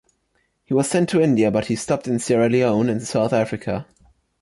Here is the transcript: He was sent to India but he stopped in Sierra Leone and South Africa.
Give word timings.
He 0.63 0.73
was 0.73 0.89
sent 0.89 1.09
to 1.09 1.21
India 1.21 1.51
but 1.51 1.65
he 1.67 1.75
stopped 1.75 2.07
in 2.07 2.17
Sierra 2.17 2.49
Leone 2.49 2.89
and 2.89 3.03
South 3.03 3.33
Africa. 3.33 3.85